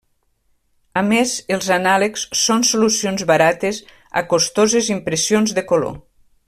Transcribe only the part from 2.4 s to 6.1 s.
són solucions barates a costoses impressions de color.